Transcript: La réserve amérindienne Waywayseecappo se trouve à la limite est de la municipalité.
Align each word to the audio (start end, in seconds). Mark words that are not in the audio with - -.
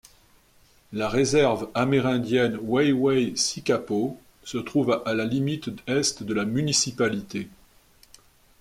La 0.93 1.07
réserve 1.07 1.69
amérindienne 1.75 2.57
Waywayseecappo 2.63 4.17
se 4.43 4.57
trouve 4.57 4.99
à 5.05 5.13
la 5.13 5.25
limite 5.25 5.69
est 5.85 6.23
de 6.23 6.33
la 6.33 6.43
municipalité. 6.45 7.47